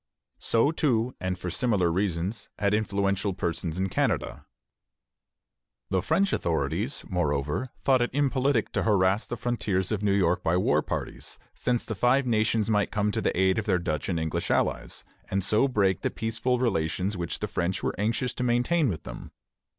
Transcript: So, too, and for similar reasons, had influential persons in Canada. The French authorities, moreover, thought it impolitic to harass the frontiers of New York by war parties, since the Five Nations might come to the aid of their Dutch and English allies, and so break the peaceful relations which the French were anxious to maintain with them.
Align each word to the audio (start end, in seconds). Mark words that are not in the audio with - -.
So, 0.39 0.71
too, 0.71 1.13
and 1.19 1.37
for 1.37 1.51
similar 1.51 1.91
reasons, 1.91 2.49
had 2.57 2.73
influential 2.73 3.35
persons 3.35 3.77
in 3.77 3.87
Canada. 3.87 4.47
The 5.91 6.01
French 6.01 6.33
authorities, 6.33 7.05
moreover, 7.07 7.69
thought 7.83 8.01
it 8.01 8.09
impolitic 8.11 8.71
to 8.71 8.81
harass 8.81 9.27
the 9.27 9.37
frontiers 9.37 9.91
of 9.91 10.01
New 10.01 10.11
York 10.15 10.41
by 10.41 10.57
war 10.57 10.81
parties, 10.81 11.37
since 11.53 11.85
the 11.85 11.93
Five 11.93 12.25
Nations 12.25 12.67
might 12.67 12.89
come 12.89 13.11
to 13.11 13.21
the 13.21 13.39
aid 13.39 13.59
of 13.59 13.67
their 13.67 13.77
Dutch 13.77 14.09
and 14.09 14.19
English 14.19 14.49
allies, 14.49 15.03
and 15.29 15.43
so 15.43 15.67
break 15.67 16.01
the 16.01 16.09
peaceful 16.09 16.57
relations 16.57 17.15
which 17.15 17.37
the 17.37 17.47
French 17.47 17.83
were 17.83 17.93
anxious 17.99 18.33
to 18.33 18.43
maintain 18.43 18.89
with 18.89 19.03
them. 19.03 19.29